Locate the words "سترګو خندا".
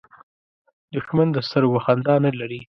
1.47-2.15